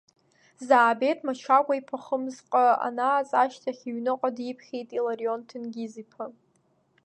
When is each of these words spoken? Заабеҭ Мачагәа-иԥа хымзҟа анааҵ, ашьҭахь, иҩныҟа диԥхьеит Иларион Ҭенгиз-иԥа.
Заабеҭ 0.67 1.19
Мачагәа-иԥа 1.25 1.97
хымзҟа 2.03 2.65
анааҵ, 2.87 3.29
ашьҭахь, 3.41 3.83
иҩныҟа 3.89 4.29
диԥхьеит 4.35 4.89
Иларион 4.97 5.41
Ҭенгиз-иԥа. 5.47 6.25